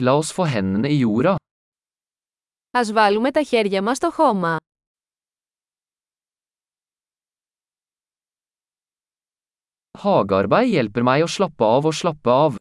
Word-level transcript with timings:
La 0.00 0.14
oss 0.16 0.32
få 0.32 0.44
hendene 0.48 0.88
i 0.88 0.98
jorda. 1.04 1.36
Ας 2.70 2.92
βάλουμε 2.92 3.30
τα 3.30 3.42
χέρια 3.42 3.82
μας 3.82 3.96
στο 3.96 4.10
χώμα. 4.10 4.56
Hagearbeid 10.02 10.70
hjelper 10.72 11.04
meg 11.04 11.24
å 11.26 11.28
slappe 11.28 11.64
av 11.64 11.88
og 11.90 11.94
slappe 11.94 12.30
av. 12.30 12.56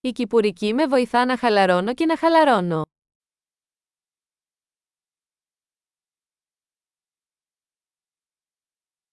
Η 0.00 0.12
κυπουρική 0.12 0.74
με 0.74 0.86
βοηθά 0.86 1.24
να 1.24 1.36
χαλαρώνω 1.36 1.94
και 1.94 2.06
να 2.06 2.16
χαλαρώνω. 2.16 2.84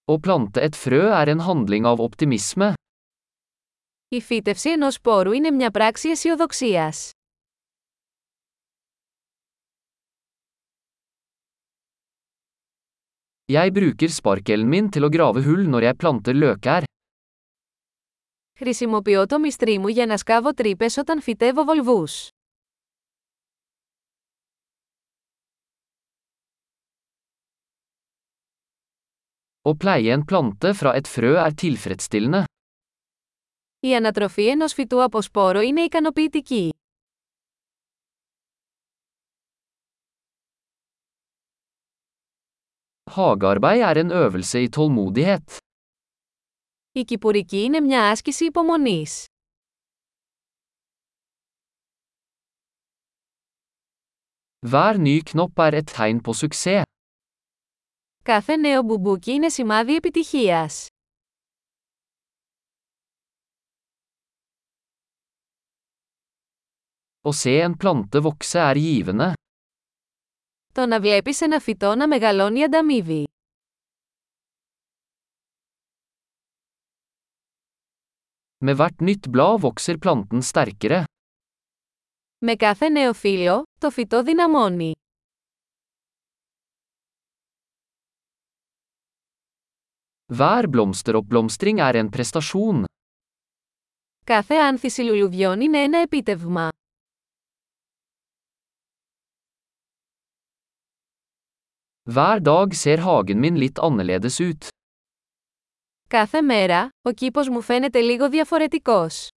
Å 0.08 0.16
plante 0.24 0.62
et 0.64 0.76
frø 0.76 1.02
er 1.22 1.30
en 1.30 1.42
handling 1.44 1.86
av 1.86 2.00
optimisme. 2.00 2.74
Η 4.10 4.22
φύτευση 4.22 4.70
ενός 4.70 4.94
σπόρου 4.94 5.32
είναι 5.32 5.52
μια 5.52 5.72
πράξη 5.72 6.10
αισιοδοξίας. 6.10 7.12
Jeg 13.52 13.72
bruker 13.74 14.10
sparkelen 14.10 14.68
min 14.74 14.90
til 14.92 15.08
å 15.08 15.10
grave 15.16 15.44
hull 15.48 15.68
når 15.74 15.82
jeg 15.88 15.96
planter 15.98 16.36
løkær. 16.36 16.84
Χρησιμοποιώ 18.60 19.26
το 19.26 19.40
μυστρί 19.40 19.80
μου 19.80 19.88
για 19.88 20.06
να 20.06 20.18
σκάβω 20.18 20.54
τρύπες 20.54 20.98
όταν 20.98 21.22
φυτεύω 21.22 21.64
βολβούς. 21.64 22.30
Å 29.70 29.72
pleie 29.84 30.14
en 30.16 30.24
plante 30.24 30.74
fra 30.74 30.96
et 30.96 31.08
frø 31.08 31.36
er 31.46 31.52
tilfredsstillende. 31.64 32.57
Η 33.80 33.96
ανατροφή 33.96 34.48
ενός 34.48 34.74
φυτού 34.74 35.04
από 35.04 35.22
σπόρο 35.22 35.60
είναι 35.62 35.82
ικανοποιητική. 35.82 36.70
Hagearbeid 43.16 43.82
er 43.90 43.98
en 43.98 44.10
øvelse 44.12 44.60
i 44.64 44.70
tålmodighet. 44.70 45.58
Η 46.92 47.04
κυπουρική 47.04 47.58
είναι 47.64 47.80
μια 47.80 48.10
άσκηση 48.10 48.46
υπομονής. 48.46 49.26
Hver 54.72 54.96
ny 54.98 55.22
knopp 55.30 55.58
er 55.66 55.74
et 55.74 55.88
tegn 55.98 56.18
på 56.22 56.34
suksess. 56.34 56.82
Κάθε 58.24 58.56
νέο 58.56 58.82
μπουμπούκι 58.84 59.32
είναι 59.32 59.50
σημάδι 59.50 59.96
επιτυχίας. 59.96 60.88
Å 67.28 67.32
se 67.36 67.54
en 67.60 67.74
plante 67.76 68.20
vokse 68.24 68.60
er 68.60 68.78
givende. 68.80 69.34
Το 70.74 70.86
να 70.86 71.00
βλέπεις 71.00 71.42
ένα 71.42 71.60
φυτό 71.60 71.96
να 71.96 72.08
μεγαλώνει 72.08 72.64
ανταμείβει. 72.64 73.24
Med 78.66 78.76
hvert 78.76 79.00
nytt 79.02 79.28
blad 79.32 79.60
vokser 79.60 79.98
planten 79.98 80.42
sterkere. 80.42 81.04
Με 82.38 82.56
κάθε 82.56 82.90
νέο 82.90 83.14
φύλλο, 83.14 83.64
το 83.80 83.90
φυτό 83.90 84.24
δυναμώνει. 84.24 84.92
Hver 90.38 90.64
blomsteroppblomstring 90.70 91.78
er 91.80 91.96
en 91.96 92.10
prestasjon. 92.10 92.84
Κάθε 94.26 94.56
άνθηση 94.56 95.02
λουλουδιών 95.02 95.62
είναι 95.62 95.82
ένα 95.82 95.98
επίτευγμα. 95.98 96.70
Hver 102.07 102.41
dag 102.41 102.75
ser 102.75 102.99
hagen 102.99 103.41
min 103.41 103.59
litt 103.59 103.79
annerledes 103.79 104.41
ut. 104.41 104.69
Κάθε 106.09 106.41
μέρα, 106.41 106.89
ο 107.03 107.13
κήπος 107.13 107.49
μου 107.49 107.61
φαίνεται 107.61 108.01
λίγο 108.01 108.29
διαφορετικός. 108.29 109.29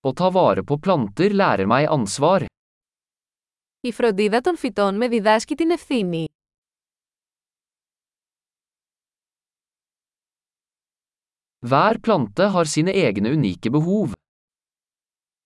Å 0.00 0.12
ta 0.16 0.28
vare 0.32 0.62
på 0.64 0.78
planter 0.84 1.32
lærer 1.32 1.66
meg 1.66 1.86
ansvar. 1.88 2.44
Η 3.80 3.92
φροντίδα 3.92 4.40
των 4.40 4.56
φυτών 4.56 4.96
με 4.96 5.08
διδάσκει 5.08 5.54
την 5.54 5.70
ευθύνη. 5.70 6.24
Hver 11.68 11.94
plante 12.00 12.44
har 12.54 12.64
sine 12.64 12.92
egne 12.92 13.28
unike 13.36 13.70
behov. 13.70 14.12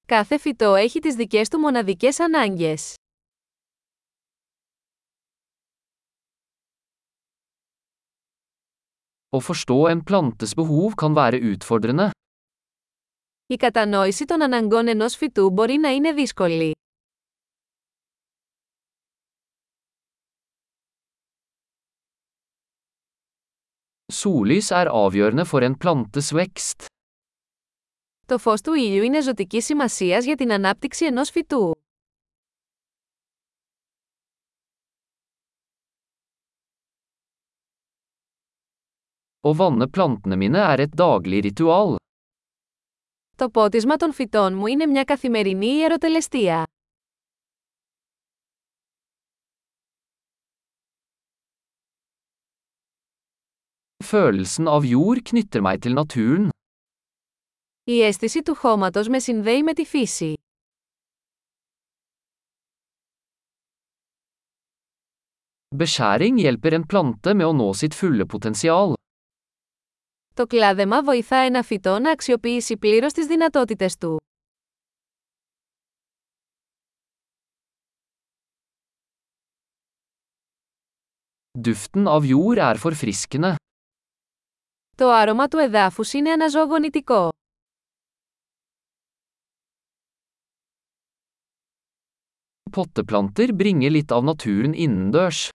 Κάθε 0.09 0.37
φυτό 0.37 0.75
έχει 0.75 0.99
τις 0.99 1.15
δικές 1.15 1.49
του 1.49 1.59
μοναδικές 1.59 2.19
ανάγκες. 2.19 2.93
Å 9.29 9.39
forstå 9.39 9.77
en 9.91 10.01
plantes 10.09 10.53
behov 10.59 10.95
kan 11.01 11.13
være 11.13 11.37
utfordrende. 11.53 12.09
Η 13.47 13.55
κατανόηση 13.55 14.25
των 14.25 14.41
αναγκών 14.41 14.87
ενός 14.87 15.15
φυτού 15.15 15.51
μπορεί 15.51 15.77
να 15.77 15.89
είναι 15.89 16.13
δύσκολη. 16.13 16.71
Sollys 24.13 24.71
er 24.71 24.87
avgjørende 24.87 25.45
for 25.45 25.61
en 25.61 25.75
plantes 25.83 26.33
vekst. 26.33 26.98
Το 28.29 28.37
φως 28.37 28.61
του 28.61 28.73
ήλιου 28.73 29.03
είναι 29.03 29.21
ζωτική 29.21 29.61
σημασίας 29.61 30.25
για 30.25 30.35
την 30.35 30.51
ανάπτυξη 30.51 31.05
ενός 31.05 31.29
φυτού. 31.29 31.75
Å 39.47 39.53
vanne 39.61 39.87
plantene 39.95 40.35
mine 40.41 40.61
er 40.73 40.79
et 40.85 40.93
daglig 41.01 41.41
ritual. 41.47 41.95
Το 43.35 43.49
πότισμα 43.49 43.95
των 43.95 44.13
φυτών 44.13 44.53
μου 44.53 44.65
είναι 44.65 44.85
μια 44.85 45.03
καθημερινή 45.03 45.67
ιεροτελεστία. 45.67 46.63
Følelsen 54.03 54.67
av 54.67 54.85
jord 54.85 55.21
knytter 55.29 55.61
meg 55.61 55.81
til 55.81 55.93
naturen. 55.93 56.49
Η 57.89 58.01
αίσθηση 58.01 58.41
του 58.41 58.55
χώματος 58.55 59.07
με 59.07 59.19
συνδέει 59.19 59.63
με 59.63 59.73
τη 59.73 59.85
φύση. 59.85 60.33
Beskjæring 65.77 66.37
hjelper 66.43 66.73
en 66.77 66.85
plante 66.91 67.33
med 67.33 67.45
å 67.45 67.53
nå 67.59 67.67
sitt 67.79 67.93
fulle 67.99 68.25
potensial. 68.25 68.93
Το 70.33 70.45
κλάδεμα 70.47 71.03
βοηθά 71.03 71.35
ένα 71.35 71.63
φυτό 71.63 71.99
να 71.99 72.11
αξιοποιήσει 72.11 72.77
πλήρως 72.77 73.13
τις 73.13 73.25
δυνατότητες 73.25 73.97
του. 73.97 74.17
Duften 81.67 82.05
av 82.07 82.23
jord 82.23 82.57
er 82.57 82.77
forfriskende. 82.77 83.55
Το 84.97 85.09
άρωμα 85.09 85.47
του 85.47 85.57
εδάφους 85.57 86.13
είναι 86.13 86.31
αναζωογονητικό. 86.31 87.29
Potteplanter 92.70 93.52
bringer 93.52 93.90
litt 93.90 94.10
av 94.10 94.24
naturen 94.24 94.74
innendørs. 94.74 95.48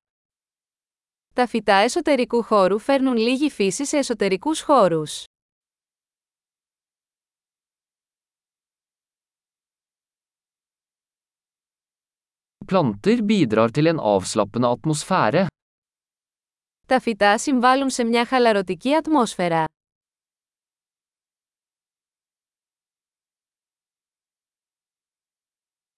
Τα 1.34 1.47
φυτά 1.47 1.74
εσωτερικού 1.74 2.44
χώρου 2.44 2.80
φέρνουν 2.80 3.18
λίγη 3.18 3.50
φύση 3.50 3.86
σε 3.86 3.97
εσωτερικούς 3.97 4.62
χώρους. 4.62 5.24
Planter 12.72 13.22
bidrar 13.22 13.70
til 13.72 13.85
en 13.88 14.00
avslappende 14.00 14.67
atmosfære. 14.67 15.47
Τα 16.88 17.00
φυτά 17.00 17.38
συμβάλλουν 17.38 17.90
σε 17.90 18.03
μια 18.03 18.26
χαλαρωτική 18.26 18.96
ατμόσφαιρα. 18.96 19.66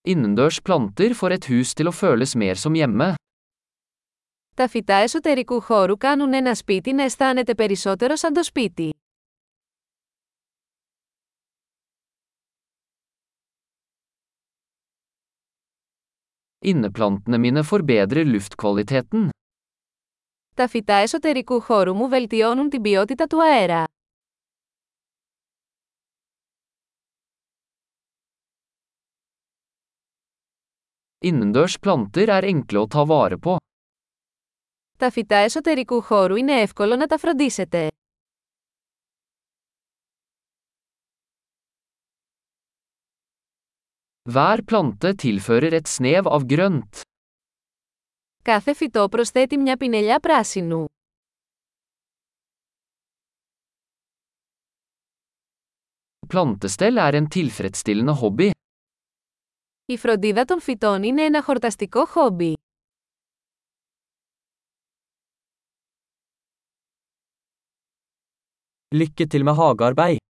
Innendørs 0.06 0.60
planter 0.62 1.14
får 1.18 1.32
et 1.34 1.46
hus 1.50 1.72
til 1.74 1.88
å 1.90 1.92
føles 2.00 2.36
mer 2.38 2.54
som 2.54 2.74
hjemme. 2.78 3.14
Τα 4.56 4.68
φυτά 4.68 4.94
εσωτερικού 4.94 5.60
χώρου 5.60 5.96
κάνουν 5.96 6.32
ένα 6.32 6.54
σπίτι 6.54 6.92
να 6.92 7.02
αισθάνεται 7.02 7.54
περισσότερο 7.54 8.16
σαν 8.16 8.32
το 8.32 8.44
σπίτι. 8.44 8.90
Inneplantene 16.64 17.38
mine 17.38 17.62
forbedrer 17.62 18.24
luftkvaliteten. 18.24 19.28
Τα 20.54 20.68
φυτά 20.68 20.94
εσωτερικού 20.94 21.60
χώρου 21.60 21.94
μου 21.94 22.08
βελτιώνουν 22.08 22.68
την 22.68 22.80
ποιότητα 22.82 23.26
του 23.26 23.42
αέρα. 23.42 23.84
Innendørs 31.29 31.77
planter 31.77 32.29
er 32.37 32.47
enkle 32.49 32.79
å 32.81 32.87
ta 32.89 33.03
vare 33.05 33.37
på. 33.37 33.57
Τα 34.97 35.11
φυτά 35.11 35.35
εσωτερικού 35.35 36.01
χώρου 36.01 36.35
είναι 36.35 36.61
εύκολο 36.61 36.95
να 36.95 37.07
τα 37.07 37.17
φροντίσετε. 37.17 37.87
Hver 44.33 44.59
plante 44.69 45.09
tilfører 45.23 45.73
et 45.73 45.87
snev 45.89 46.27
av 46.29 46.43
grønt. 46.45 47.01
Κάθε 48.43 48.73
φυτό 48.73 49.09
προσθέτει 49.09 49.57
μια 49.57 49.77
πινελιά 49.77 50.19
πράσινου. 50.19 50.85
Plantestell 56.27 56.97
er 56.97 57.13
en 57.13 57.27
tilfredsstillende 57.29 58.13
hobby. 58.21 58.51
Η 59.88 59.96
φροντίδα 59.96 60.44
των 60.44 60.60
φυτών 60.60 61.02
είναι 61.02 61.22
ένα 61.22 61.42
χορταστικό 61.42 62.06
χόμπι. 62.06 62.54
Lykke 68.94 69.26
til 69.26 69.44
med 69.44 69.54
hagearbeid. 69.54 70.26